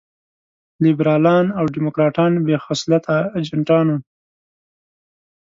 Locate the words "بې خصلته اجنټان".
2.45-3.85